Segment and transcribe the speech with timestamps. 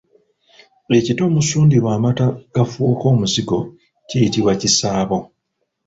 [0.97, 3.59] Ekita omusundirwa amata gafuuke Omuzigo
[4.07, 5.17] kiyitibwa kisaabo.